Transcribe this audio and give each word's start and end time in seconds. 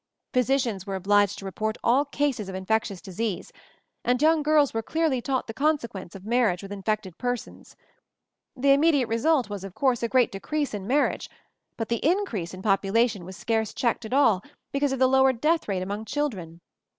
Physicians 0.33 0.87
were 0.87 0.95
obliged 0.95 1.37
to 1.37 1.45
report 1.45 1.77
all 1.83 2.05
cases 2.05 2.49
of 2.49 2.55
infectious 2.55 3.01
disease, 3.03 3.51
and 4.03 4.19
young 4.19 4.41
girls 4.41 4.73
were 4.73 4.81
clearly 4.81 5.21
taught 5.21 5.45
the 5.45 5.53
conse 5.53 5.87
quence 5.87 6.15
of 6.15 6.25
marriage 6.25 6.63
with 6.63 6.71
infected 6.71 7.19
persons. 7.19 7.75
The 8.55 8.73
immediate 8.73 9.05
result 9.09 9.47
was, 9.47 9.63
of 9.63 9.75
course, 9.75 10.01
a 10.01 10.07
great 10.09 10.31
decrease 10.31 10.73
in 10.73 10.87
marriage; 10.87 11.29
but 11.77 11.87
the 11.89 12.03
increase 12.03 12.51
in 12.51 12.63
population 12.63 13.25
was 13.25 13.37
scarce 13.37 13.75
checked 13.75 14.03
at 14.03 14.11
all 14.11 14.43
because 14.71 14.91
of 14.91 14.97
the 14.97 15.05
lowered 15.05 15.39
death 15.39 15.67
rate 15.67 15.83
among 15.83 16.05
children. 16.05 16.61